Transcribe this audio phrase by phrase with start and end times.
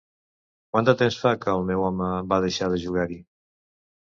[0.71, 3.21] Quant de temps fa que el meu home va deixar de jugar-hi?